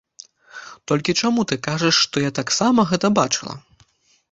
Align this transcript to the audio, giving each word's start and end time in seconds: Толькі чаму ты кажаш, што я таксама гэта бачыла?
Толькі 0.91 1.15
чаму 1.21 1.41
ты 1.51 1.59
кажаш, 1.69 1.95
што 2.07 2.25
я 2.25 2.31
таксама 2.41 2.89
гэта 2.95 3.15
бачыла? 3.23 3.53